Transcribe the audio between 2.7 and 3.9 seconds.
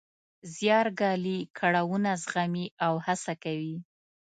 او هڅه کوي.